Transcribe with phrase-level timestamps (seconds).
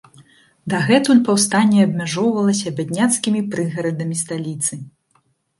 [0.73, 4.73] Дагэтуль паўстанне абмяжоўвалася бядняцкімі прыгарадамі сталіцы.